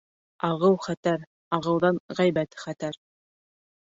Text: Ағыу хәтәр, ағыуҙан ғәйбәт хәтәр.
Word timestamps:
Ағыу 0.47 0.77
хәтәр, 0.85 1.27
ағыуҙан 1.59 2.01
ғәйбәт 2.21 2.59
хәтәр. 2.67 2.99